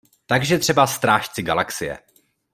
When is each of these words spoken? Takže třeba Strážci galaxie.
Takže 0.25 0.57
třeba 0.59 0.87
Strážci 0.87 1.43
galaxie. 1.43 1.99